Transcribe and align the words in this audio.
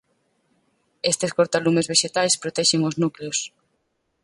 Estes 1.11 1.31
cortalumes 1.37 1.89
vexetais 1.91 2.39
protexen 2.43 2.81
os 2.89 2.95
núcleos. 3.01 3.39